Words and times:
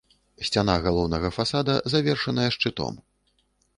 Сцяна 0.47 0.77
галоўнага 0.85 1.29
фасада 1.37 1.75
завершаная 1.95 2.49
шчытом. 2.57 2.93